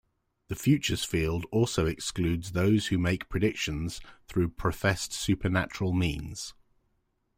[0.47, 6.55] The futures field also excludes those who make future predictions through professed supernatural means.